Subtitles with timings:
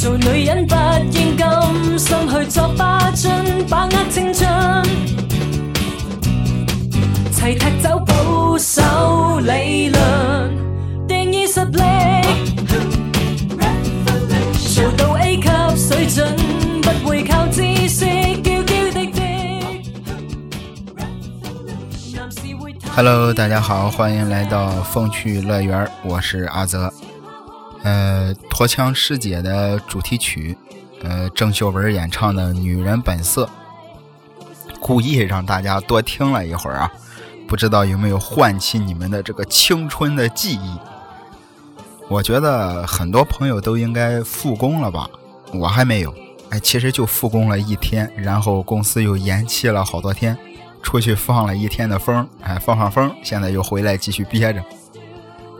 [0.00, 0.76] 做女人不
[1.10, 3.28] 应甘心去作花樽，
[3.68, 4.48] 把握青春，
[7.32, 10.56] 齐踢走保守理论，
[11.08, 11.82] 定义实力，
[14.72, 16.32] 做到 A 级水准，
[16.80, 18.04] 不会靠知识
[18.40, 19.20] 娇娇滴滴。
[22.94, 26.88] Hello，大家好，欢迎来到风趣乐园，我是阿泽。
[27.88, 30.54] 呃，脱枪师姐的主题曲，
[31.02, 33.46] 呃，郑秀文演唱的《女人本色》，
[34.78, 36.92] 故意让大家多听了一会儿啊，
[37.46, 40.78] 不知道有没有唤起你们的这个青春的记忆？
[42.10, 45.08] 我觉得很多朋友都应该复工了吧，
[45.54, 46.14] 我还没有。
[46.50, 50.36] 哎，其实就复工了一天，然后公司又延期了好多天。
[50.82, 54.62] 出去放了一天的风，哎，放放风，现在又回来继续憋着。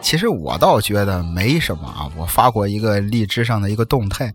[0.01, 4.33] 其实我倒觉得没什么啊，我发过一个荔枝上的一个动态，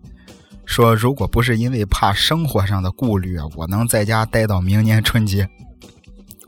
[0.65, 5.49] 说如果不是因为怕生活上的顾虑啊，我能在家待到明年春节。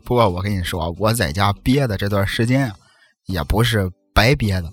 [0.04, 2.76] 不过我跟你说，我在家憋的这段时间啊，
[3.26, 4.70] 也不是白憋的。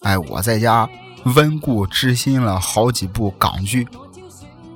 [0.00, 0.88] 哎，我在家
[1.36, 3.86] 温故知新了好几部港剧，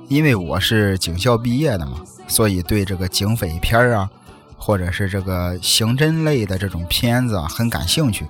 [0.07, 2.01] 因为我是警校毕业的嘛。
[2.27, 4.09] 所以对这个警匪片啊，
[4.57, 8.25] 或者是这个刑侦类的这种片子啊，很感兴趣。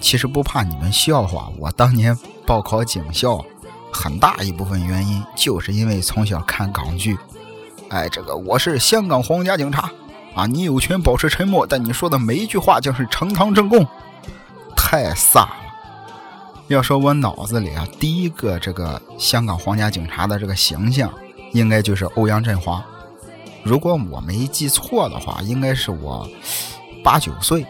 [0.00, 3.44] 其实不怕你们笑话，我当年报考警校，
[3.92, 7.18] 很大一部分原因就是因为从小看港剧。
[7.90, 9.90] 哎，这个我是香港皇家警察
[10.34, 13.86] 啊，你有权保持沉默，但你说的每一句话将是呈堂证供。
[14.76, 15.50] 太飒了！
[16.68, 21.12] 要说我脑子里啊，第一个这个香港皇家警察的这个形象，
[21.52, 22.84] 应该就是欧阳震华。
[23.64, 26.28] 如果我没记错的话，应该是我
[27.02, 27.66] 八九岁，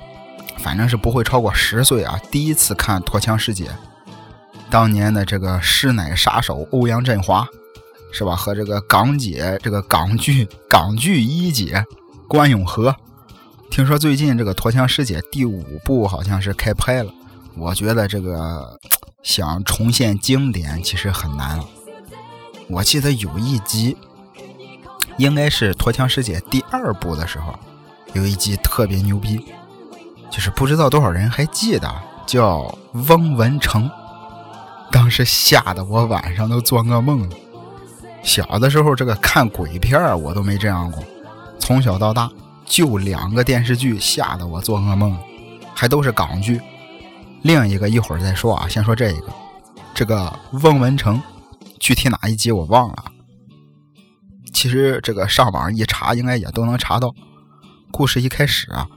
[0.58, 2.18] 反正是不会超过十岁啊。
[2.30, 3.66] 第一次看《脱枪师姐》，
[4.68, 7.46] 当年的这个师奶杀手欧阳震华，
[8.12, 8.36] 是吧？
[8.36, 11.84] 和这个港姐，这个港剧港剧一姐
[12.28, 12.94] 关咏荷。
[13.70, 17.12] 听说最近这个《脱枪师姐》第五部好像是开拍了，
[17.56, 18.78] 我觉得这个
[19.22, 21.60] 想重现经典其实很难。
[22.68, 23.96] 我记得有一集。
[25.16, 27.52] 应该是《脱枪师姐》第二部的时候，
[28.12, 29.44] 有一集特别牛逼，
[30.30, 31.92] 就是不知道多少人还记得，
[32.26, 32.76] 叫
[33.08, 33.90] 翁文成。
[34.90, 37.36] 当时吓得我晚上都做噩梦了。
[38.22, 41.02] 小的时候，这个看鬼片我都没这样过，
[41.58, 42.30] 从小到大
[42.64, 45.16] 就两个电视剧吓得我做噩梦，
[45.74, 46.60] 还都是港剧。
[47.42, 49.32] 另一个一会儿再说啊，先说这一个，
[49.94, 51.22] 这个翁文成，
[51.78, 53.04] 具体哪一集我忘了。
[54.52, 57.14] 其实这个上网一查，应该也都能查到。
[57.90, 58.88] 故事一开始啊，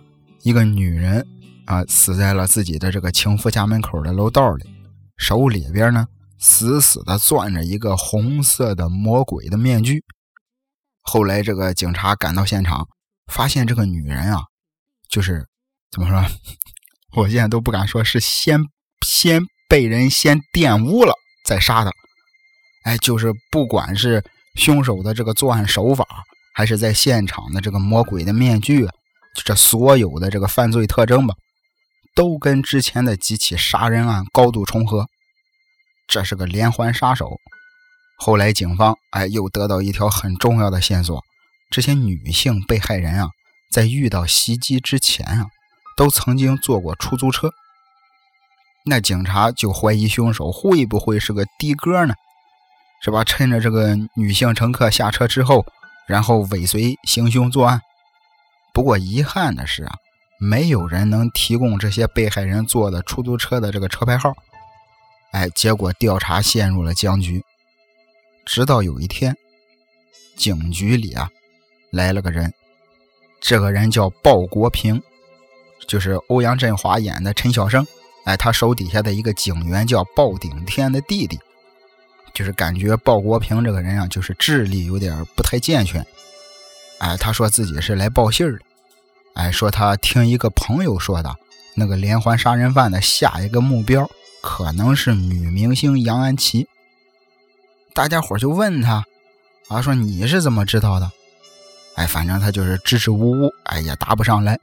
[0.44, 1.28] 一个女人
[1.66, 4.66] 啊死在了自己的这个情夫家门口的楼道里，
[5.18, 6.08] 手里边呢
[6.40, 10.04] 死死的攥着一个红色的魔鬼的面具。
[11.02, 12.88] 后来这个警察赶到现场，
[13.32, 14.44] 发现这个女人啊，
[15.10, 15.48] 就是
[15.92, 16.24] 怎么说？
[17.18, 18.62] 我现在都不敢说是先
[19.06, 21.14] 先被人先玷污了
[21.46, 21.92] 再杀的。
[22.84, 24.24] 哎，就是不管是。
[24.56, 26.06] 凶手的这个作案手法，
[26.54, 28.86] 还是在现场的这个魔鬼的面具，
[29.34, 31.34] 这所有的这个犯罪特征吧，
[32.14, 35.08] 都跟之前的几起杀人案高度重合。
[36.08, 37.40] 这是个连环杀手。
[38.18, 41.24] 后来警方哎又得到一条很重要的线索：
[41.70, 43.30] 这些女性被害人啊，
[43.72, 45.48] 在遇到袭击之前啊，
[45.96, 47.50] 都曾经坐过出租车。
[48.86, 52.14] 那警察就怀疑凶手会不会是个的哥呢？
[53.04, 53.24] 是吧？
[53.24, 55.66] 趁着这个女性乘客下车之后，
[56.08, 57.82] 然后尾随行凶作案。
[58.74, 59.96] 不过遗憾的是啊，
[60.40, 64.34] 没有人能提供这些被害人坐的出租车的这个车牌号。
[65.32, 67.44] 哎，结果调查陷入了僵局。
[68.46, 69.38] 直到有一天，
[70.36, 71.30] 警局里啊
[71.92, 72.54] 来了个人，
[73.40, 75.02] 这个人叫鲍国平，
[75.88, 77.86] 就是欧阳震华演的陈小生。
[78.26, 81.40] 哎，他手底下的一个警员叫鲍顶天的弟弟。
[82.34, 86.06] 就是感觉鲍国平这个人啊，就是智力有点不太健全。
[87.02, 88.60] 哎，他说自己是来报信儿的。
[89.34, 91.36] 哎，说他听一个朋友说的，
[91.74, 94.08] 那个连环杀人犯的下一个目标
[94.40, 96.68] 可能是女明星杨安琪。
[97.94, 99.04] 大家伙就问他，
[99.68, 101.12] 啊，说你是怎么知道的？
[101.96, 104.60] 哎，反正他就是支支吾吾，哎，也答不上来。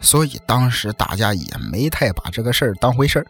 [0.00, 3.26] 所以当时大家也没太把这个事儿当回事儿。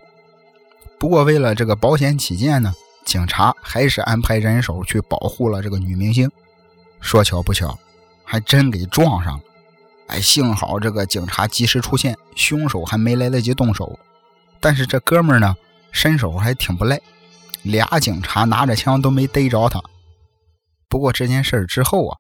[0.97, 2.73] 不过为了这个保险起见呢。
[3.05, 6.29] 警察还是安排人手去保护了这个女明星，
[7.01, 7.79] 说巧不巧，
[8.27, 9.45] 还真给撞上了。
[10.09, 13.99] 哎，幸好这个警察及时出现，凶手还没来得及动手。
[14.61, 15.55] 但是这哥们儿呢，
[15.93, 17.01] 身手还挺不赖，
[17.63, 19.81] 俩警察拿着枪都没逮着他。
[20.89, 22.19] 不过这件事之后啊，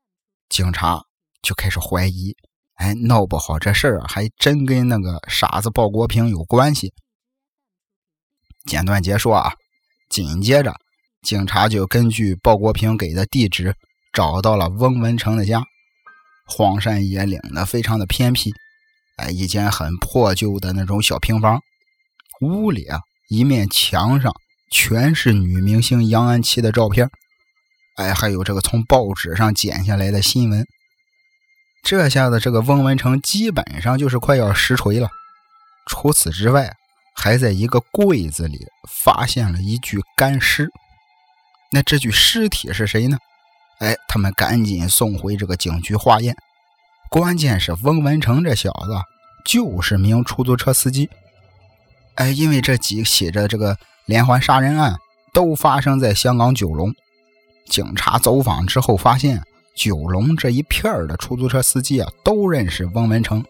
[0.49, 1.03] 警察
[1.43, 2.35] 就开始怀疑，
[2.75, 6.93] 哎，闹不好这事儿啊还真跟那个傻子鲍国平有关系。
[8.64, 9.55] 简短结束啊，
[10.11, 10.75] 紧接着
[11.23, 13.76] 警察就根据鲍国平给的地址
[14.12, 15.62] 找到了翁文成的家，
[16.46, 18.54] 荒山野岭的，非常的偏僻。
[19.16, 21.60] 哎，一间很破旧的那种小平房，
[22.40, 24.32] 屋里啊，一面墙上
[24.70, 27.10] 全是女明星杨安琪的照片，
[27.96, 30.66] 哎，还有这个从报纸上剪下来的新闻。
[31.82, 35.08] 这下子，这个翁文成基本上就是快要实锤了。
[35.88, 36.75] 除此之外，
[37.14, 38.66] 还在一个柜子里
[39.04, 40.69] 发现了一具干尸。
[41.72, 43.16] 那这具尸体是谁呢？
[43.78, 46.37] 哎，他们赶紧送回这个警局化验。
[47.11, 49.00] 关键是翁文成这小子
[49.44, 51.08] 就是名出租车司机，
[52.17, 53.76] 哎，因为这几写着这个
[54.06, 54.96] 连环杀人案
[55.32, 56.93] 都发生在香港九龙。
[57.67, 59.43] 警察走访之后发现，
[59.76, 63.44] 九龙这一片的出租车司机啊都认识翁文成，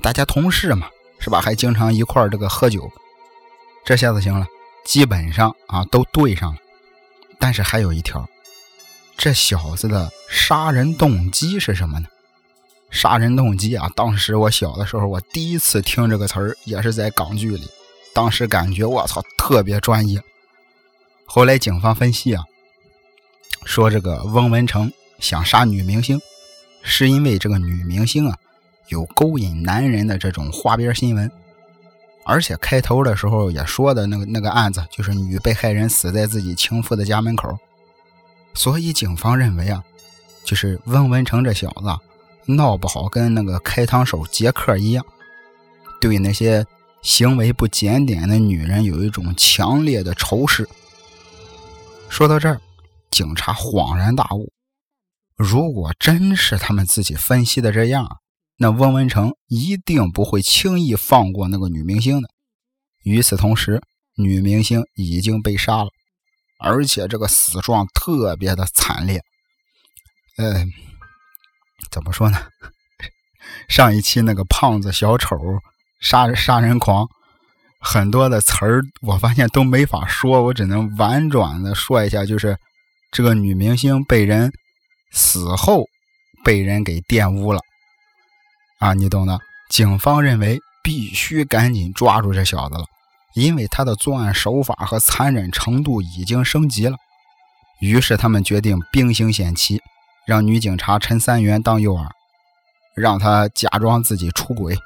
[0.00, 0.88] 大家同事嘛，
[1.18, 1.40] 是吧？
[1.40, 2.90] 还经常一块这个喝酒。
[3.84, 4.46] 这下子行了，
[4.84, 6.58] 基本上啊都对上了。
[7.38, 8.24] 但是还有一条，
[9.16, 12.06] 这小子的杀人动机是什么呢？
[12.90, 13.90] 杀人动机啊！
[13.96, 17.68] 当时我小的时候，我第一次听这个词儿，也是在港剧里。
[18.12, 20.22] 当时感觉我操，特别专业。
[21.24, 22.44] 后来警方分析啊，
[23.64, 26.20] 说这个翁文成想杀女明星，
[26.82, 28.36] 是因为这个女明星啊
[28.88, 31.30] 有勾引男人的这种花边新闻，
[32.26, 37.56] 而且开头的时候也说的那个那个案子，就是女被害人死在自己情妇的家门口，
[38.54, 39.82] 所以警方认为啊，
[40.44, 41.96] 就是翁文成这小子。
[42.44, 45.06] 闹不好跟那个开膛手杰克一样，
[46.00, 46.66] 对那些
[47.00, 50.68] 行为不检点的女人有一种强烈的仇视。
[52.08, 52.60] 说到这儿，
[53.12, 54.52] 警察恍然大悟：
[55.36, 58.18] 如果真是他们自己分析的这样，
[58.56, 62.28] 那翁文成一定不会轻易放过那个女明星的。
[63.04, 63.80] 与此同时，
[64.16, 65.90] 女明星已经被杀了，
[66.62, 69.20] 而且这个死状特别的惨烈。
[70.38, 70.72] 嗯。
[71.90, 72.38] 怎么说呢？
[73.68, 75.36] 上一期那个胖子小丑
[76.00, 77.06] 杀杀人狂，
[77.80, 82.56] 很多的词儿我发现都没法说，我只能婉转的说一下，就是
[83.10, 84.50] 这个女明星被人
[85.10, 85.84] 死后
[86.44, 87.60] 被人给玷污了
[88.78, 89.38] 啊，你懂的。
[89.68, 92.86] 警方认为必须赶紧抓住这小子了，
[93.34, 96.96] 因为他的作案手法和残忍程度已经升级了。
[97.80, 99.80] 于是他们决定兵行险棋。
[100.24, 102.06] 让女警察陈三元当诱饵，
[102.94, 104.78] 让她假装自己出轨，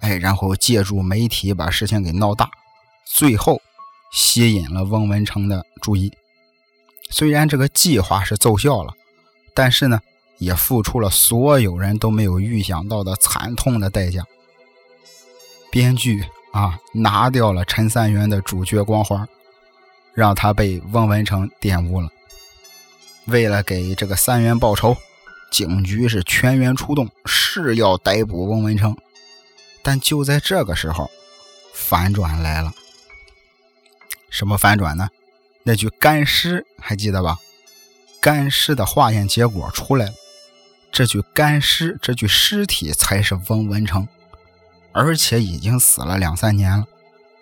[0.00, 2.48] 哎，然后借助媒体把事情给闹大，
[3.04, 3.60] 最后
[4.10, 6.10] 吸引了翁文成的注意。
[7.10, 8.94] 虽然这个计划是奏效了，
[9.54, 10.00] 但是呢，
[10.38, 14.24] 也付出了所有人都没有预想到的惨痛的代价。
[15.70, 16.24] 编剧
[16.58, 19.28] 啊，拿掉了陈三元的主角光环，
[20.12, 22.08] 让他被翁文成玷污了。
[23.26, 24.96] 为了给这个三元报仇，
[25.52, 28.96] 警局是全员出动，是要逮捕翁文成。
[29.84, 31.08] 但就在这个时候，
[31.72, 32.72] 反转来了。
[34.28, 35.08] 什么反转呢？
[35.62, 37.38] 那具干尸还记得吧？
[38.20, 40.12] 干尸的化验结果出来了，
[40.90, 44.08] 这具干尸，这具尸体才是翁文成，
[44.98, 46.84] 而且已经死了两三年了，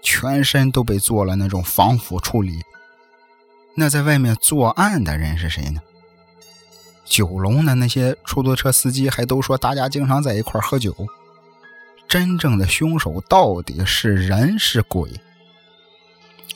[0.02, 2.60] 全身都被做了那种防腐处理。
[3.74, 5.80] 那在外面作案的人是谁呢？
[7.06, 10.94] 九龙的那些出租车司机还都说大家经常在一块喝酒。
[12.06, 15.10] 真正的凶手到底是人是鬼？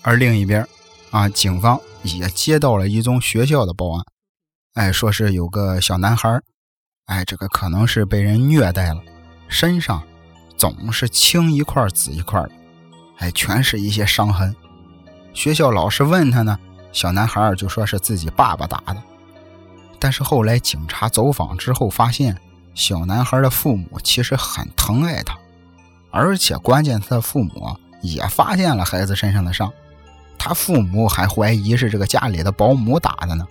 [0.03, 0.69] 而另一边，
[1.11, 4.05] 啊，警方也接到了一宗学校的报案，
[4.75, 6.41] 哎，说是有个小男孩，
[7.07, 9.01] 哎，这个可能是被人虐待了，
[9.49, 10.03] 身上
[10.61, 12.51] 总是青一块紫一块的，
[13.17, 14.55] 哎，全是一些伤痕。
[15.33, 16.59] 学校老师问他呢。
[16.93, 18.97] 小男孩就说是自己爸爸打的，
[20.01, 22.37] 但是后来警察走访之后发现，
[22.75, 25.39] 小男孩的父母其实很疼爱他，
[26.11, 29.73] 而且关键他的父母也发现了孩子身上的伤，
[30.37, 33.47] 他父母还怀疑是这个家里的保姆打的呢。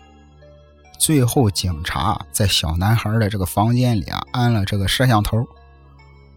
[1.00, 5.48] 最后警察在小男孩的这个房间里啊安了这个摄像头，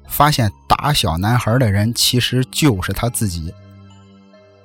[0.07, 3.53] 发现打小男孩的人其实就是他自己。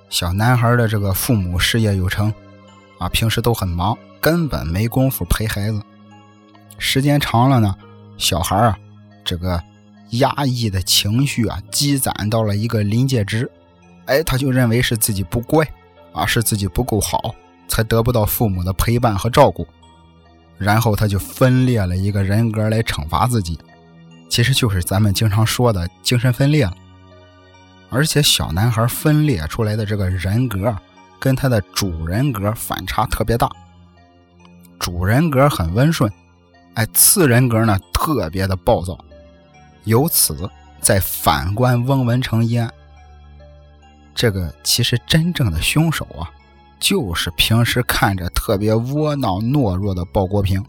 [0.10, 2.34] 小男孩的这个父母事业有成，
[2.98, 5.82] 啊，平时都很忙，根本没工夫陪孩子。
[6.78, 7.76] 时间长了呢，
[8.18, 8.78] 小孩啊，
[9.26, 9.62] 这个
[10.12, 13.52] 压抑的情绪啊，积攒到了一个临界值，
[14.06, 15.68] 哎，他就认为是自己不乖，
[16.14, 17.36] 啊，是自己不够好，
[17.68, 19.68] 才得不到父母的陪伴和照顾，
[20.58, 23.60] 然后他就分裂了一个人格来惩罚自己，
[24.30, 26.76] 其实就是咱们经常说的精神分裂了。
[27.90, 30.76] 而且小男孩分裂出来的这个人格，
[31.20, 33.50] 跟他的主人格反差特别大。
[34.78, 36.12] 主人格很温顺，
[36.74, 38.98] 哎，次人格呢特别的暴躁。
[39.86, 40.50] 由此
[40.82, 42.72] 再反观翁文成一案，
[44.14, 46.30] 这个其实真正的凶手啊，
[46.80, 50.64] 就是平时看着特别窝囊懦弱的鲍国平，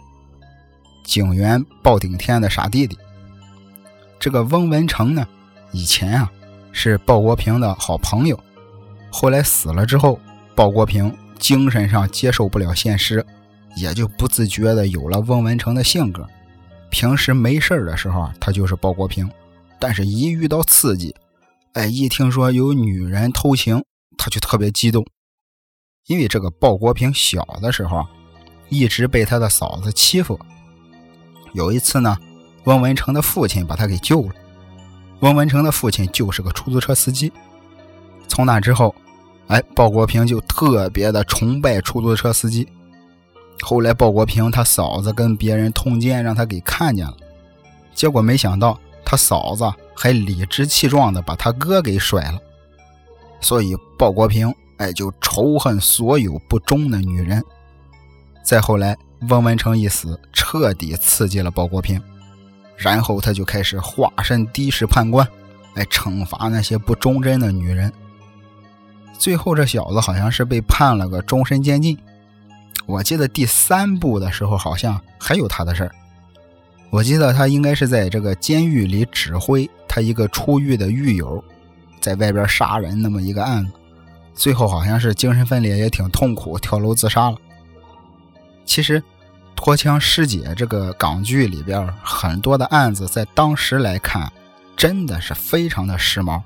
[1.05, 2.97] 警员鲍顶天的傻弟弟。
[4.19, 5.27] 这个翁文成呢，
[5.73, 6.31] 以前啊。
[6.71, 8.39] 是鲍国平的好朋友，
[9.11, 10.21] 后来死了之后，
[10.55, 13.25] 鲍国平精神上接受不了现实，
[13.75, 16.25] 也就不自觉的有了翁文成的性格。
[16.89, 19.29] 平时没事的时候，他就是鲍国平，
[19.81, 21.13] 但是一遇到刺激，
[21.73, 23.83] 哎，一听说有女人偷情，
[24.17, 25.05] 他就特别激动。
[26.07, 28.11] 因为这个鲍国平小的时候啊，
[28.69, 30.39] 一直被他的嫂子欺负。
[31.55, 32.17] 有一次呢，
[32.65, 34.35] 翁文成的父亲把他给救了。
[35.21, 37.33] 翁文成的父亲就是个出租车司机。
[38.29, 38.95] 从那之后，
[39.49, 42.69] 哎，鲍国平就特别的崇拜出租车司机。
[43.63, 47.17] 后来，鲍国平他嫂子跟别人通奸，让他给看见了。
[47.95, 49.65] 结果没想到，他嫂子
[49.97, 52.39] 还理直气壮的把他哥给甩了。
[53.41, 57.43] 所以，鲍国平哎就仇恨所有不忠的女人。
[58.45, 58.97] 再后来，
[59.29, 62.01] 翁文成一死，彻底刺激了鲍国平。
[62.79, 65.27] 然后他就开始化身的士判官，
[65.75, 67.93] 来惩罚那些不忠贞的女人。
[69.19, 71.99] 最后这小子好像是被判了个终身监禁。
[72.87, 75.91] 我记得第三部的时候好像还有他的事儿。
[76.91, 81.43] 我记得他应该是在这个监狱里指挥他一个出狱的狱友，
[82.01, 83.73] 在外边杀人那么一个案子。
[84.35, 87.37] 最后好像是精神分裂，也挺痛苦，跳楼自杀了。
[88.65, 89.03] 其实。
[89.59, 94.33] 脱枪师姐这个港剧里边很多的案子，在当时来看，
[94.77, 96.41] 真的是非常的时髦。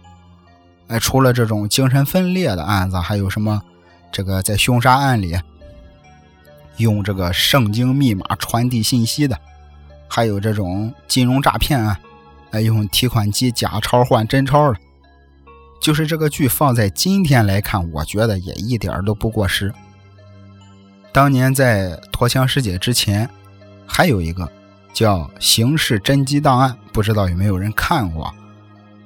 [0.88, 3.61] 哎，除了这种精神分裂的案子，还有什么？
[4.11, 5.38] 这个在凶杀案里
[6.78, 9.38] 用这个圣经密码传递信息的，
[10.09, 11.95] 还有这种金融诈骗案，
[12.50, 14.78] 哎，用提款机假钞换真钞的。
[15.83, 19.71] 就是这个剧放在今天来看，我觉得也一点都不过时。
[21.12, 23.28] 当年在脱枪师姐之前，
[23.87, 24.50] 还有一个
[24.95, 28.33] 叫《刑事侦缉档案》，不知道有没有人看过？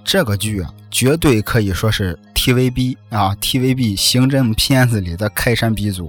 [0.04, 6.08] 这个剧啊，绝对可以说是 TVB 啊 TVB 刑侦片子里的开山鼻祖。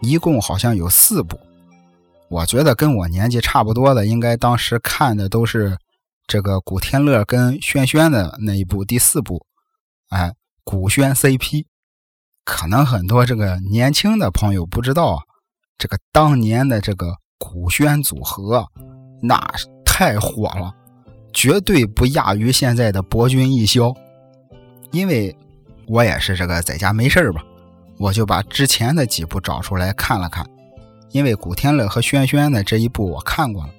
[0.00, 1.40] 一共好像有四部，
[2.28, 5.78] 我觉得跟我年纪差不多的，应该当时看的都是
[6.26, 9.46] 这个古天乐跟轩轩的那一部第四部，
[10.10, 11.64] 哎，古轩 CP。
[12.48, 15.18] 可能很多这个年轻的朋友不知道啊，
[15.76, 18.66] 这个当年的这个古轩组合，
[19.20, 19.38] 那
[19.84, 20.72] 太火了，
[21.30, 23.94] 绝对不亚于现在的博君一肖。
[24.92, 25.36] 因为
[25.86, 27.44] 我也是这个在家没事吧，
[27.98, 30.48] 我就把之前的几部找出来看了看。
[31.10, 33.70] 因为古天乐和轩轩的这一部我看过了，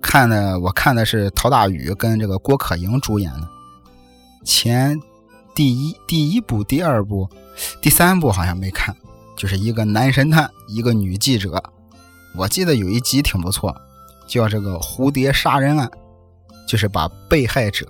[0.00, 3.46] 看的我看的是陶大宇跟这个郭可盈主演的
[4.46, 4.98] 前。
[5.54, 7.28] 第一第一部、第二部、
[7.80, 8.94] 第三部好像没看，
[9.36, 11.62] 就是一个男神探，一个女记者。
[12.36, 13.74] 我记得有一集挺不错，
[14.26, 15.90] 叫这个蝴蝶杀人案，
[16.66, 17.86] 就是把被害者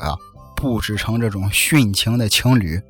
[0.55, 2.81] 布置成这种殉情的情侣，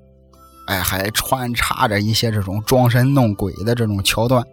[0.66, 4.44] 哎，还穿插着一些这种装神弄鬼的这种桥段。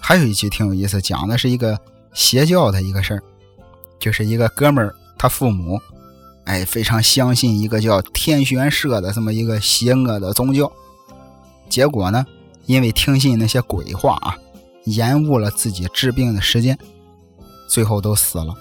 [0.00, 1.78] 还有一集挺有意思，讲的是一个
[2.14, 3.22] 邪教的一个事儿，
[3.98, 5.80] 就是一个哥们儿他父母。
[6.46, 10.72] 哎，非常相信一个叫天玄社的这么一个邪恶的宗教，
[11.70, 12.26] 结果呢，
[12.66, 14.36] 因为听信那些鬼话啊，
[14.84, 16.76] 延误了自己治病的时间，
[17.68, 18.52] 最后都死了。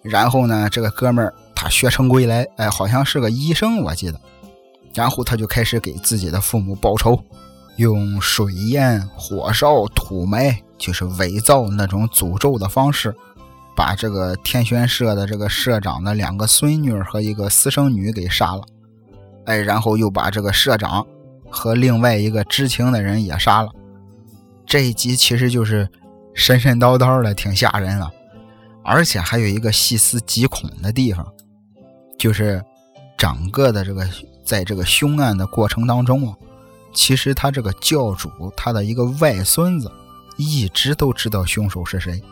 [0.00, 4.18] 然后呢，这个哥们儿他学成归来，哎，好像是个医生，我记得。
[4.94, 7.22] 然后他就开始给自己的父母报仇，
[7.76, 13.14] 用水淹、火烧、土埋，就是伪造那种诅咒的方式。
[13.76, 18.62] 把这个天玄社的这个社长的两个孙女和一个私生女给杀了，
[19.44, 21.06] 哎，然后又把这个社长
[21.50, 23.70] 和另外一个知情的人也杀了。
[24.66, 25.88] 这一集其实就是
[26.34, 28.10] 神神叨叨的，挺吓人了。
[28.82, 31.26] 而且还有一个细思极恐的地方，
[32.18, 32.64] 就是
[33.16, 34.08] 整个的这个
[34.44, 36.36] 在这个凶案的过程当中啊，
[36.94, 39.90] 其实他这个教主他的一个外孙子
[40.36, 42.22] 一直都知道凶手是谁。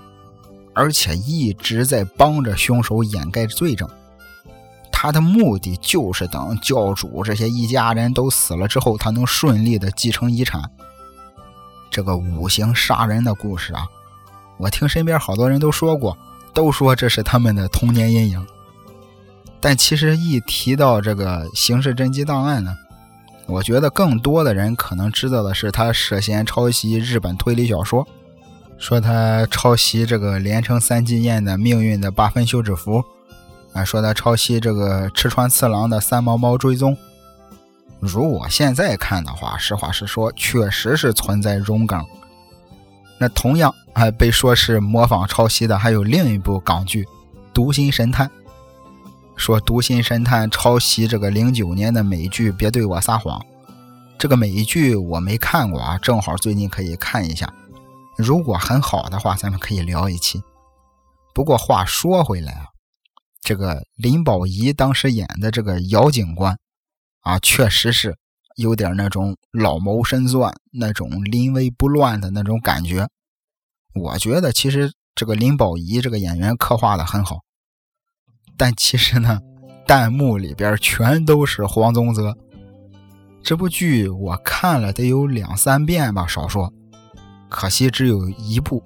[0.75, 3.89] 而且一直在帮着凶手掩盖罪证，
[5.07, 10.61] 他的目的就是等教主这些一家人都死了之后，他能顺利的继承遗产。
[11.89, 13.87] 这个五行杀人的故事啊，
[14.59, 16.19] 我听身边好多人都说过，
[16.53, 18.45] 都说这是他们的童年阴影。
[19.61, 22.77] 但其实一提到这个刑事侦缉档案呢，
[23.47, 28.05] 我觉得更多的人可能知道的是他涉嫌抄袭日本推理小说，
[28.77, 33.05] 说他抄袭这个连城三季彦的命运的八分休止符，
[33.77, 36.97] 啊，说他抄袭这个赤川次郎的三毛猫追踪。
[38.01, 42.03] 如果现在看的话，实话实说，确实是存在荣梗。
[43.19, 47.05] 那同样还被说是模仿抄袭的，还有另一部港剧
[47.53, 48.27] 《读心神探》，
[49.37, 53.39] 说《读心神探》抄袭这个零九年的美剧《别对我撒谎》。
[54.19, 57.53] 这个美剧我没看过啊，正好最近可以看一下。
[58.17, 60.43] 如果很好的话，咱们可以聊一期。
[61.35, 62.65] 不过话说回来啊，
[63.47, 66.59] 这个林保怡当时演的这个姚警官。
[67.21, 68.17] 啊，确实是
[68.57, 73.09] 有点那种老谋深算、那种临危不乱的那种感觉。
[73.95, 77.41] 我觉得其实这个林保怡这个演员刻画的很好，
[78.57, 79.41] 但其实呢，
[79.89, 82.37] 弹幕里边全都是黄宗泽。
[83.43, 86.73] 这部剧我看了得有两三遍吧，少说。
[87.49, 88.83] 可惜只有一部，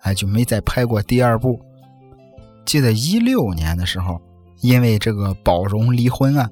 [0.00, 1.58] 哎，就没再拍过第二部。
[2.68, 4.20] 记得一六年的时候，
[4.60, 6.48] 因为这个宝荣离婚案。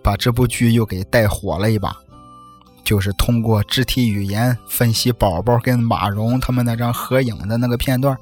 [0.00, 1.94] 把这部剧又给带火了一把，
[2.82, 8.16] 就是通过肢体语言分析宝宝跟马蓉他们那张合影的那个片段。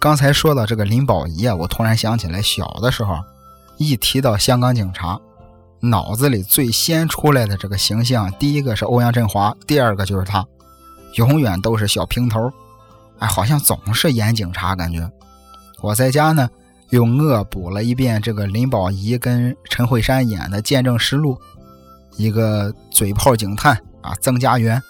[0.00, 3.14] 刚才说到这个林保怡啊，我突然想起来，小的时候
[3.76, 5.20] 一提到香港警察，
[5.78, 10.44] 脑子里最先出来的这个形象，第一个是欧阳震华，第二个就是他，
[11.16, 12.50] 永远都是小平头，
[13.20, 15.08] 哎，好像总是演警察感觉。
[15.84, 16.48] 我在家呢。
[16.90, 21.34] 又恶补了一遍这个林保怡跟陈慧珊演的《见证实录》，
[22.16, 24.80] 一个嘴炮警探啊曾家元，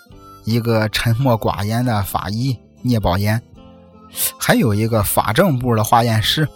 [0.44, 3.40] 一个沉默寡言的法医聂宝言，
[4.36, 6.46] 还有一个法政部的化验师，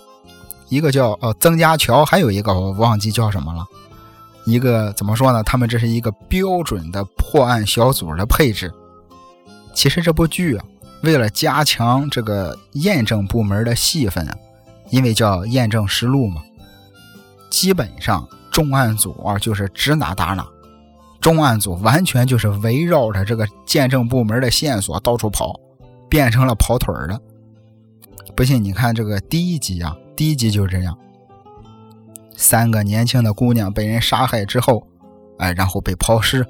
[0.68, 3.64] 一个叫呃曾家桥，还有一个我忘记叫什么了。
[4.44, 5.42] 一个怎么说呢？
[5.44, 8.70] 他们这是一个标准的破案小组的配置。
[9.72, 10.64] 其实这部剧啊，
[11.02, 14.36] 为了加强这个验证部门的戏份啊。
[14.90, 16.40] 因为叫验证实录嘛，
[17.50, 20.48] 基本上重案组啊就是指哪打哪，
[21.20, 25.60] 重案组完全就是围绕着这个鉴证部门的线索到处跑，
[26.08, 27.20] 变成了跑腿的。
[28.34, 30.96] 不信你看这个第一集啊，第一集就是这样，
[32.34, 34.86] 三个年轻的姑娘被人杀害之后，
[35.38, 36.46] 哎，然后被抛尸，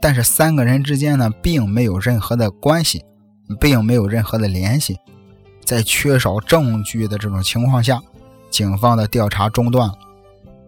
[0.00, 3.04] 但是三个人之间呢并没有任何的关系，
[3.60, 4.98] 并没有任何的联系。
[5.64, 8.00] 在缺少证据的这种情况下，
[8.50, 9.94] 警方的调查中断了。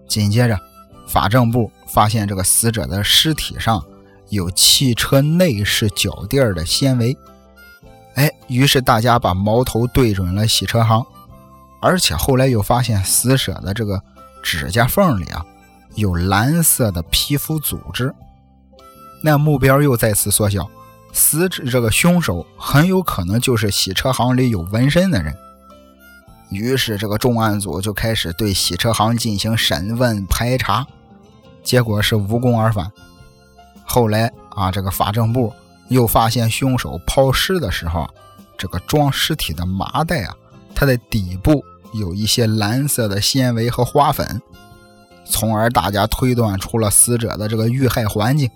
[0.06, 0.58] 紧接着，
[1.06, 3.84] 法政部发现这个死者的尸体上
[4.28, 7.16] 有汽车内饰脚垫的纤维。
[8.14, 11.04] 哎，于是大家把矛头对准了洗车行，
[11.82, 14.00] 而且后来又发现死者的这个
[14.42, 15.44] 指甲缝里啊
[15.96, 18.14] 有蓝色的皮肤组织，
[19.22, 20.70] 那目标又再次缩小。
[21.14, 25.32] 死者这个凶手很有可能就是洗车行里有纹身的人，
[26.50, 30.84] 于是这个重案组就开始对洗车行进行审问排查，
[31.62, 32.90] 结果是无功而返。
[33.84, 35.52] 后来啊，这个法政部
[35.88, 38.10] 又发现凶手抛尸的时候，
[38.58, 40.34] 这个装尸体的麻袋啊，
[40.74, 44.42] 它的底部有一些蓝色的纤维和花粉，
[45.24, 48.50] 从而大家推断出了死者的这个遇害环境。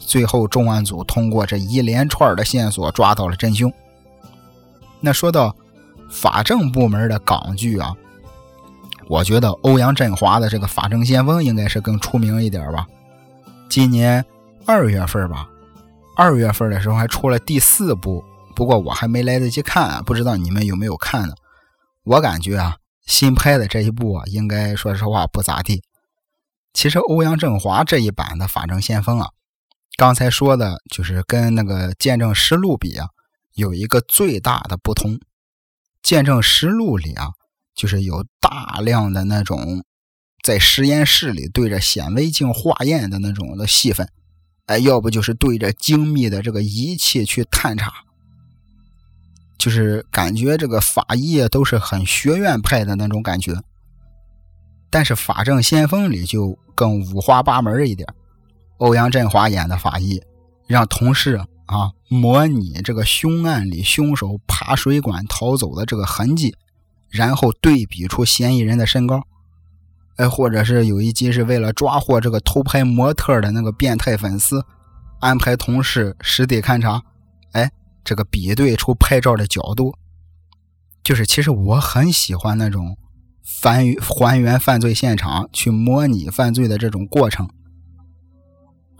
[0.00, 3.72] 最后，重案组通过这一连串的线索抓到了真凶。
[4.98, 5.54] 那说到
[6.10, 7.94] 法政部门的港剧啊，
[9.06, 12.86] 我觉得欧阳震华的这个《法政先锋》应该是更出名一点吧。
[13.68, 14.24] 今年
[14.66, 15.48] 二月份吧，
[16.16, 18.24] 二月份的时候还出了第四部，
[18.56, 21.34] 不过我还没来得及看，不知道你们有没有看呢？
[22.04, 25.82] 我感觉啊，新拍的这一部啊，应该说实话不咋地。
[26.72, 29.30] 其实欧阳震华这一版的《法政先锋》啊。
[30.00, 33.08] 刚才说的就是跟那个《见证实录》比啊，
[33.52, 35.16] 有一个最大的不同，
[36.02, 37.32] 《见证实录》里啊，
[37.74, 39.84] 就是有大量的那种
[40.42, 44.08] 在实验室里对着显微镜化验的那种的戏份，
[44.64, 47.92] 哎，要不就是对着精密的这个仪器去探查，
[49.58, 53.52] 就是感觉这个法医都是很学院派的那种感觉。
[54.88, 58.08] 但是《法证先锋》里就更五花八门一点。
[58.80, 60.22] 欧阳震华演的法医，
[60.66, 61.34] 让同事
[61.66, 66.56] 啊模拟这个凶案里凶手爬水管逃走的这个痕迹，
[67.10, 69.22] 然后对比出嫌疑人的身高。
[70.16, 74.64] 哎，或者是有一集是为了抓获这个偷拍模特的那个变态粉丝，
[75.18, 77.02] 安排同事实地勘察，
[77.52, 77.70] 哎，
[78.02, 79.94] 这个比对出拍照的角度，
[81.02, 82.96] 就是其实我很喜欢那种
[83.62, 87.46] 还还原犯罪现场，去模拟犯罪的这种过程，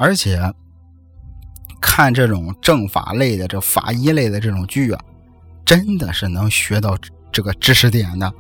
[0.01, 0.41] 而且
[1.79, 5.05] 看这种政法类的、这法医类的这种剧啊，
[5.63, 6.97] 真的是能学到
[7.31, 8.33] 这个知识点的。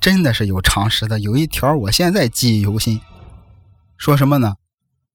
[0.00, 2.98] 真的是有常识的，有一条我现在记忆犹新，
[3.98, 4.54] 说什么呢？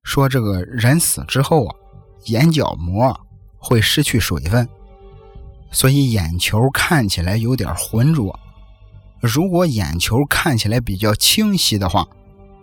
[0.03, 1.75] 说这个人死之后啊，
[2.25, 3.19] 眼角膜
[3.57, 4.69] 会失去水分，
[5.71, 8.39] 所以眼球看起来有点浑浊。
[9.19, 12.07] 如果眼球看起来比较清晰的话，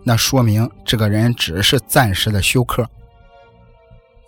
[0.05, 2.89] 那说明这个人只是暂时的休克。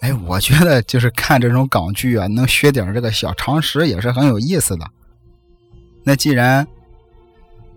[0.02, 4.86] 哎，我觉得就是看这种港剧啊，能学点这个小常识也是很有意思的。
[6.04, 6.68] 那既然。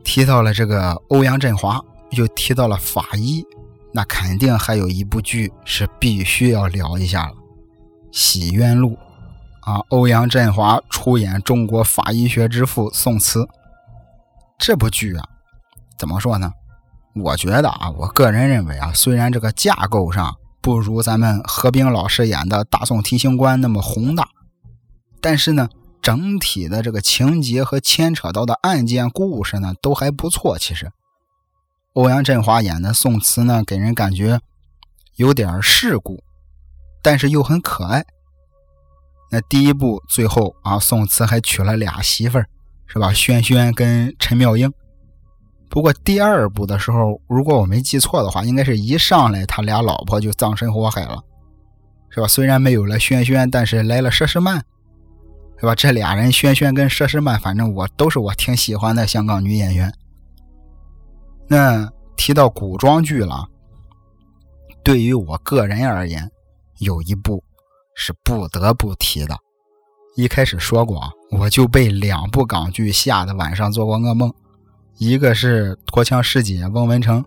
[0.06, 3.42] 提到了这个欧阳震华，又提到了法医，
[3.90, 7.32] 那肯定还有一部剧是必须要聊一下了，
[8.12, 8.98] 《洗冤录》
[9.72, 13.48] 啊，欧阳震华出演中国法医学之父宋慈。
[14.58, 15.26] 这部剧啊，
[15.98, 16.52] 怎么说呢？
[17.14, 24.31] 我觉得啊，我个人认为啊，虽然这个架构上不如咱们何冰老师演的《大宋提刑官》那么宏大，
[25.20, 25.68] 但是呢。
[26.00, 30.59] 整体的这个情节和牵扯到的案件故事呢，都还不错。
[30.59, 30.92] 其实，
[31.94, 34.38] 欧阳震华演的宋慈呢，给人感觉
[35.16, 36.22] 有点世故，
[37.00, 38.05] 但是又很可爱。
[39.31, 42.48] 那第一部最后啊，宋慈还娶了俩媳妇儿，
[42.87, 43.11] 是吧？
[43.11, 44.70] 轩轩跟陈妙英。
[45.74, 51.20] 不过第二部的时候，如果我没记错的话，应该是一上来他俩老婆就葬身火海了，
[52.10, 52.28] 是吧？
[52.28, 54.64] 虽然没有了轩轩，但是来了佘诗曼。
[55.58, 55.74] 是吧？
[55.74, 59.92] 这俩人，轩轩跟佘诗曼，反正我都是我挺喜欢的香港女演员。
[61.48, 63.44] 那提到古装剧了，
[64.84, 66.30] 对于我个人而言，
[66.78, 67.42] 有一部
[67.96, 69.37] 是不得不提的。
[70.14, 74.32] 一开始说过啊，我就被两部港剧吓得晚上做过噩梦，
[74.98, 77.24] 一个是《驼枪师姐》翁文成，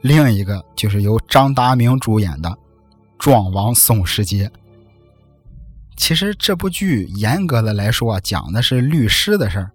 [0.00, 2.48] 另一个就是由张达明主演的
[3.18, 4.48] 《壮王宋世杰》。
[5.96, 9.70] 其实这部剧严格的来说啊，讲的是律师的事儿。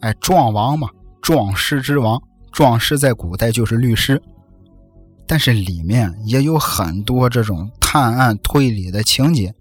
[0.00, 0.88] 哎，壮王嘛，
[1.22, 4.20] 壮士之王，壮士在古代就是律师。
[5.26, 9.54] 但是里面也有很多这种探案推理的情节。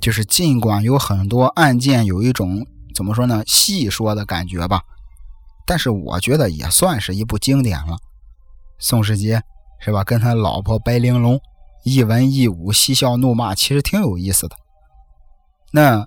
[0.00, 4.80] 就是尽管有很多案件有一种怎么说呢，细说的感觉吧，
[5.70, 7.96] 但是我觉得也算是一部经典了。
[8.80, 9.40] 宋世杰
[9.78, 10.02] 是吧？
[10.02, 11.40] 跟他老婆白玲珑。
[11.84, 14.56] 一文一武，嬉笑怒骂，其实挺有意思的。
[15.70, 16.04] 那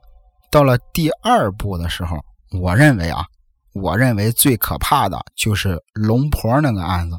[0.52, 2.18] 到了第二部的时候，
[2.52, 3.26] 我认为啊，
[3.72, 7.18] 我认为最可怕的就是龙婆那个案子，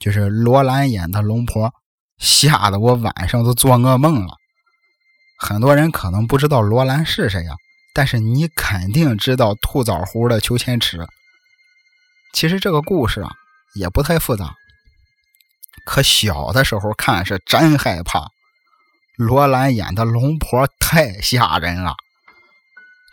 [0.00, 1.72] 就是罗兰演的龙婆，
[2.18, 4.34] 吓得我晚上都做噩梦了。
[5.38, 7.54] 很多人可能不知道罗兰是谁呀，
[7.94, 11.06] 但是你肯定知道兔枣湖的裘千尺。
[12.36, 13.30] 其实这个故事啊，
[13.74, 14.54] 也不太复杂。
[15.86, 18.28] 可小的时候看是真害怕，
[19.16, 21.94] 罗兰演的龙婆太吓人了。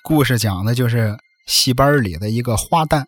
[0.04, 3.06] 故事讲的就是戏班里的一个花旦，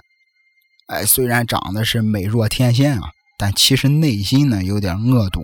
[0.87, 5.43] 哎，虽然长得是美若天仙啊，但其实内心呢有点恶毒，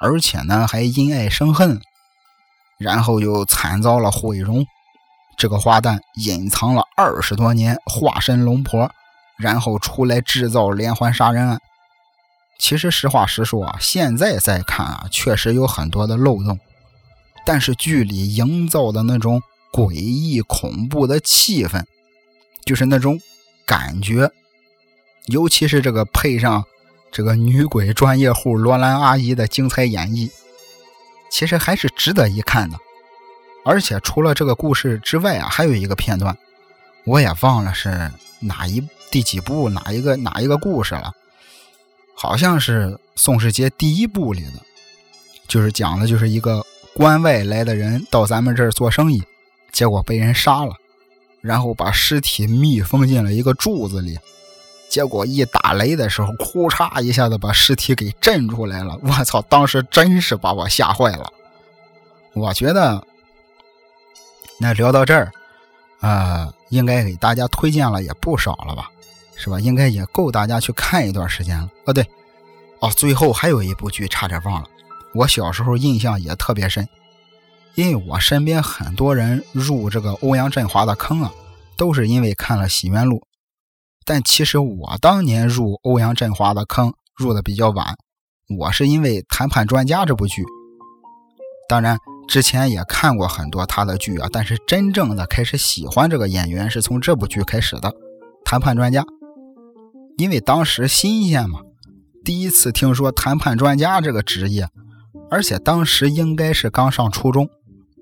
[0.00, 1.80] 而且呢还因爱生恨，
[2.80, 4.66] 然后又惨遭了毁容。
[5.38, 8.90] 这个花旦隐藏了二十多年，化身龙婆，
[9.38, 11.60] 然后出来制造连环杀人案。
[12.58, 16.58] 其实实话实说啊，现在再看啊，确实有很多的漏洞。
[17.44, 19.42] 但是剧里营造的那种
[19.72, 21.84] 诡异恐怖的气氛，
[22.64, 23.20] 就是那种
[23.66, 24.30] 感觉，
[25.26, 26.64] 尤其是这个配上
[27.12, 30.30] 这个女鬼专业户罗兰阿姨的精彩演绎，
[31.30, 32.78] 其实还是值得一看的。
[33.64, 36.38] 而且除了这个故事之外啊，还有一个片段，
[37.04, 41.12] 我也忘了是哪一第几部哪一个哪一个故事了。
[42.16, 44.52] 好像是宋世杰第一部里的，
[45.48, 46.64] 就是讲的，就是一个
[46.94, 49.22] 关外来的人到咱们这儿做生意，
[49.72, 50.74] 结果被人杀了，
[51.40, 54.18] 然后把尸体密封进了一个柱子里，
[54.88, 58.96] 结果一打雷的时候，呼嚓一下子把尸体给震出来了。
[59.02, 59.42] 我操！
[59.42, 61.30] 当时真是把我吓坏了。
[62.32, 63.04] 我觉得，
[64.60, 65.32] 那聊到这儿，
[66.00, 68.90] 呃，应该给大家推荐了也不少了吧。
[69.36, 69.58] 是吧？
[69.58, 71.68] 应该也够大家去看一段时间了。
[71.86, 72.08] 哦，对，
[72.78, 74.68] 哦，最后还有一部剧差点忘了，
[75.12, 76.88] 我小时候印象也特别深，
[77.74, 81.32] 因为我身边很多人入这个欧阳震华的坑啊，
[81.76, 83.16] 都是因为看了《洗冤录》，
[84.04, 87.96] 但其实我当年入欧阳震华的坑入的比较晚，
[88.56, 90.44] 我是因为《谈判专家》这部剧。
[91.68, 97.90] 当然，之前也看过很多他的剧啊，但是真正的开始喜欢这个演员是从这部剧开始的，
[98.44, 99.02] 《谈判专家》。
[100.16, 101.60] 因为当时新鲜嘛，
[102.24, 104.68] 第一次听说谈判专家这个职业，
[105.30, 107.48] 而且当时应该是刚上初中，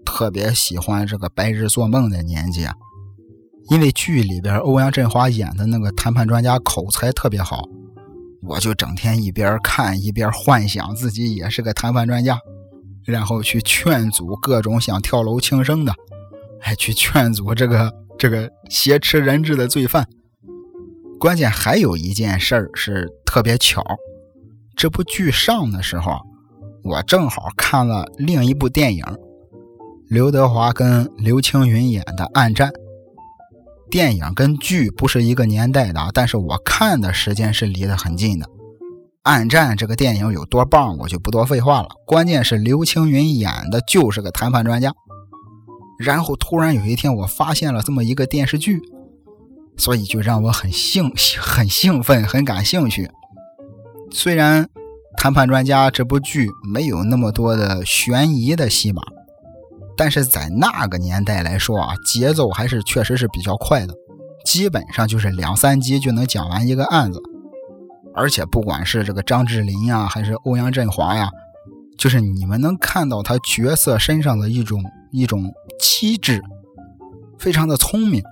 [0.05, 2.75] 特别喜欢这个白日做梦的年纪啊。
[3.71, 7.65] 因为剧里边欧阳震华演的那个谈判专家口才特别好，
[8.43, 12.39] 我就整天一边看一边幻想自己也是个谈判专家，
[13.05, 15.95] 然后去劝阻各种想跳楼轻生的，
[16.61, 20.07] 还去劝阻这个这个挟持人质的罪犯。
[21.19, 23.83] 关键还有一件事儿是特别巧，
[24.77, 26.21] 这部剧上的时候，
[26.83, 29.05] 我正好看了另一部电影，
[30.09, 32.69] 刘德华跟刘青云演的《暗战》。
[33.91, 38.47] 电影跟剧不是一个年代的，但是我看的时间是离得很近的。
[39.23, 41.89] 《暗战》这个电影有多棒，我就不多废话了。
[42.05, 44.93] 关键是刘青云演的就是个谈判专家。
[45.99, 48.81] 然后突然有一天，我发现了这么一个电视剧，
[49.77, 53.09] 所以就让我很兴 很兴奋，很感兴趣。
[54.11, 54.65] 虽然
[55.17, 59.03] 《谈判专家》这部剧没有那么多的悬疑的戏码。
[59.97, 63.95] 但是在那个年代来说啊，节奏还是确实是比较快的，
[64.45, 67.23] 基本上就是两三集就能讲完一个案子。
[68.14, 71.31] 而且不管是这个张智霖呀，还是欧阳震华呀，
[71.98, 76.42] 就是你们能看到他角色身上的一种一种机智，
[77.38, 78.22] 非常的聪明。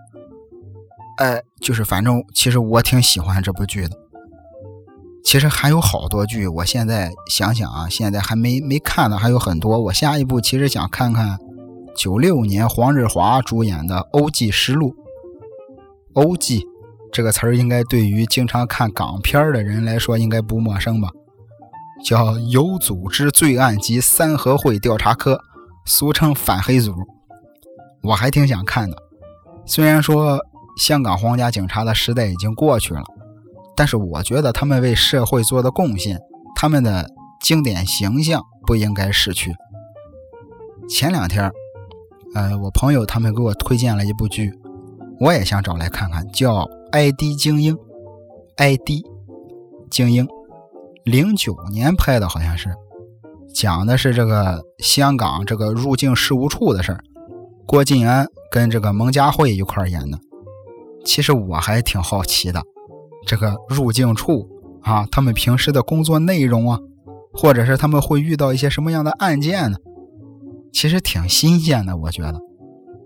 [1.18, 3.96] 哎，就是反正其实我挺喜欢这部剧的。
[5.22, 9.78] 其实还有好多剧，我现在想想啊，现在还没没看的还有很多。
[9.78, 11.38] 我下一步其实想看看。
[11.96, 14.90] 九六年，黄日华主演的《欧记实录》。
[16.14, 16.64] 欧记
[17.12, 21.08] 这个词儿，应该对于经常看港片的人来说，应该不陌生吧？
[22.04, 25.40] 叫有组织罪案及三合会调查科，
[25.84, 26.94] 俗称反黑组。
[28.02, 28.96] 我还挺想看的。
[29.66, 30.38] 虽然说
[30.78, 33.02] 香港皇家警察的时代已经过去了，
[33.76, 36.18] 但是我觉得他们为社会做的贡献，
[36.56, 39.54] 他们的经典形象不应该逝去。
[40.88, 41.50] 前两天。
[42.32, 44.52] 呃，我朋友他们给我推荐了一部剧，
[45.18, 46.58] 我也想找来看看，叫
[46.92, 47.76] 《ID 精英》
[48.56, 49.04] ，ID
[49.90, 50.26] 精英，
[51.04, 52.68] 零九年拍的，好像是，
[53.54, 57.00] 讲的是这个香港这个入境事务处的事儿，
[57.66, 60.18] 郭晋安跟这个蒙嘉慧一块演的。
[61.04, 62.62] 其实我还挺好奇的，
[63.26, 64.48] 这个入境处
[64.82, 66.78] 啊，他们平时的工作内容啊，
[67.32, 69.78] 或者是他们会遇到一些什么样的案件呢？
[70.72, 72.40] 其实挺新鲜的，我觉得。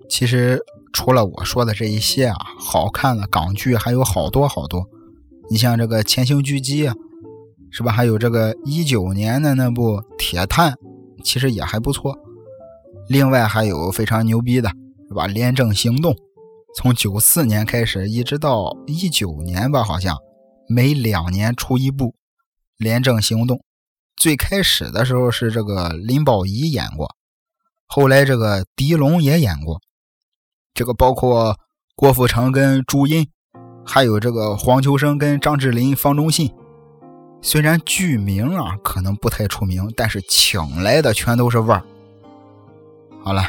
[0.09, 0.61] 其实
[0.95, 4.89] 除了我说的这一些啊，好看的港剧还有好多好多。
[5.51, 6.95] 你像这个《潜行狙击》啊，
[7.71, 7.91] 是吧？
[7.91, 10.73] 还有这个一九年的那部《铁探》，
[11.25, 12.17] 其实也还不错。
[13.09, 14.71] 另外还有非常牛逼的，
[15.09, 15.27] 是吧？
[15.31, 16.13] 《廉政行动》，
[16.77, 20.17] 从九四年开始一直到一九年吧，好像
[20.69, 22.07] 每两年出一部
[22.79, 23.59] 《廉政行动》。
[24.17, 27.15] 最开始的时候是这个林保怡演过。
[27.87, 29.81] 后来这个狄龙也演过，
[30.75, 31.57] 这个包括
[31.95, 33.29] 郭富城跟朱茵，
[33.87, 36.53] 还有这个黄秋生跟张智霖、方中信。
[37.41, 41.85] 虽然剧名啊可能不太出名，但是请来的全都是腕儿。
[43.23, 43.45] 好了，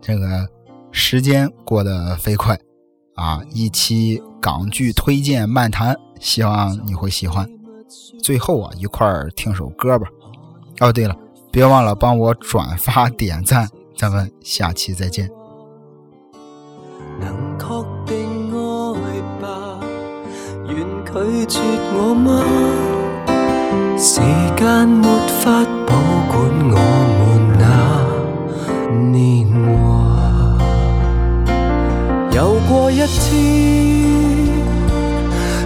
[0.00, 0.48] 这个
[0.90, 2.58] 时间过得飞快
[3.14, 3.40] 啊！
[3.52, 7.48] 一期港剧推荐漫谈，希望你会喜欢。
[8.20, 10.08] 最后啊，一块儿听首歌吧。
[10.80, 11.16] 哦，对了。
[11.52, 15.30] 别忘了帮我转发点赞，咱们下期再见。
[17.20, 17.26] 能
[17.58, 17.64] 确
[18.06, 18.96] 定爱
[19.40, 19.46] 吧，
[20.66, 21.08] 愿拒
[21.46, 21.60] 绝
[21.94, 22.26] 我吗？
[23.96, 24.20] 时
[24.56, 25.06] 间没
[25.40, 25.42] 法
[25.86, 25.90] 保
[26.28, 26.36] 管
[26.70, 26.76] 我
[27.18, 27.20] 们
[27.58, 27.62] 那
[29.10, 29.76] 年华。
[32.32, 32.36] 又
[32.68, 33.36] 过一天，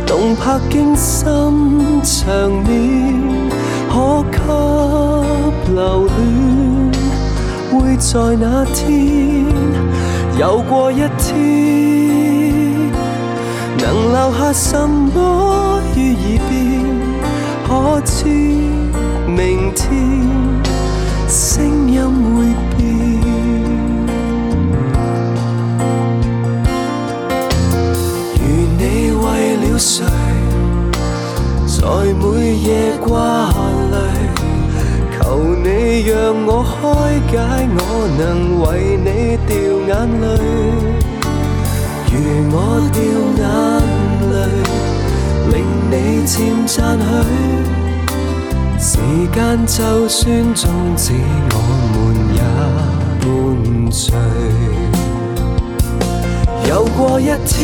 [0.06, 1.20] 动魄惊心
[2.02, 2.70] 场面，
[3.90, 4.38] 可给？
[5.72, 6.10] 留恋
[7.70, 9.46] 会在那天，
[10.38, 12.90] 又过一天，
[13.78, 16.52] 能留下什么于耳边？
[17.68, 18.24] 可知
[19.26, 19.90] 明天
[21.28, 22.80] 声音会变？
[28.38, 28.42] 如
[28.78, 29.24] 你为
[29.56, 30.04] 了谁，
[31.66, 31.80] 在
[32.14, 33.51] 每夜挂？
[36.04, 36.80] 让我开
[37.30, 37.38] 解
[37.76, 37.80] 我
[38.18, 39.08] 能为你
[39.46, 39.54] 掉
[39.86, 40.26] 眼泪
[42.10, 42.14] 如
[42.50, 42.56] 我
[42.92, 42.98] 掉
[43.38, 43.42] 眼
[44.32, 44.34] 泪
[45.52, 45.54] 令
[45.90, 45.94] 你
[46.26, 46.98] 渐赞
[48.80, 48.98] 许时
[49.32, 50.20] 间就算
[50.54, 50.62] 终
[50.96, 51.12] 止
[51.52, 51.56] 我
[51.92, 51.94] 们
[52.34, 52.40] 也
[53.20, 53.26] 伴
[53.92, 54.02] 随
[56.68, 57.56] 有过一天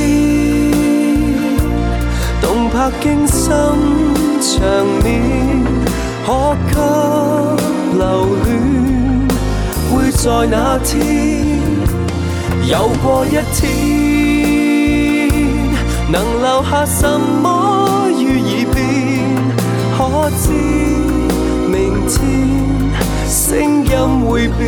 [2.40, 3.50] 动魄惊心
[4.40, 5.08] 场面
[6.24, 6.28] 可
[6.68, 7.57] 给
[7.96, 8.48] 留戀，
[9.94, 10.96] 會在那天。
[12.66, 13.66] 有過一天，
[16.12, 18.78] 能留下什麼於耳边？
[19.96, 20.00] 可
[20.38, 20.42] 知
[21.70, 22.16] 明天
[23.26, 23.90] 聲音
[24.28, 24.58] 會變？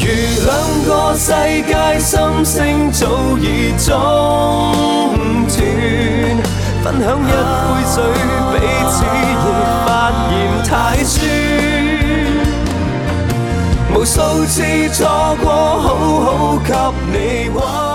[0.00, 0.02] 如
[0.46, 0.48] 兩
[0.86, 1.28] 個世
[1.68, 2.10] 界心
[2.42, 3.00] 聲早
[3.38, 3.44] 已
[3.76, 3.88] 中
[5.46, 5.58] 斷，
[6.90, 7.30] 分享一杯
[7.86, 8.02] 水，
[8.52, 8.58] 彼
[8.90, 9.14] 此亦
[9.86, 9.88] 發
[10.28, 10.30] 現
[10.64, 10.68] 太
[11.04, 11.14] 酸。
[13.94, 15.46] 无数次错过，
[15.78, 15.86] 好
[16.20, 16.74] 好给
[17.12, 17.89] 你温。